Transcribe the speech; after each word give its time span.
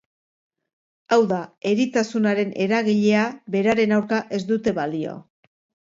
Hau 1.13 1.19
da, 1.33 1.41
eritasunaren 1.73 2.55
eragilea 2.67 3.27
beraren 3.57 3.97
aurka 3.99 4.23
ez 4.39 4.45
dute 4.53 4.75
balio. 4.81 5.15